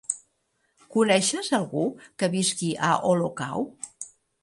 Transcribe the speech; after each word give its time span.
Coneixes 0.95 1.51
algú 1.59 1.85
que 2.23 2.33
visqui 2.39 2.73
a 2.91 2.93
Olocau? 3.15 3.73